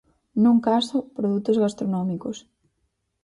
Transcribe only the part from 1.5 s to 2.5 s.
gastronómicos.